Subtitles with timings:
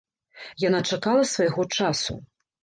[0.63, 2.19] Яна чакала свайго часу.